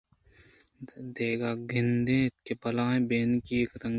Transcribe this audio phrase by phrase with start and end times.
[0.87, 3.89] داں گند یت بلاہیں بیٛنگی تَگنے